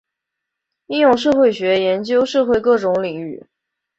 [0.87, 3.45] 应用社会学研究社会各种领域。